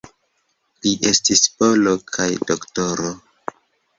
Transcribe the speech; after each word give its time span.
Li 0.85 0.93
estis 1.09 1.43
polo 1.59 1.93
kaj 2.15 2.27
doktoro. 2.53 3.13